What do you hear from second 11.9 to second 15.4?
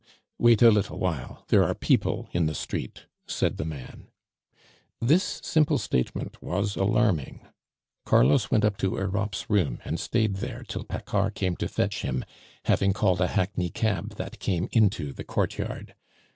him, having called a hackney cab that came into the